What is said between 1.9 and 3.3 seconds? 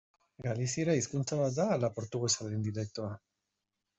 portugesaren dialektoa?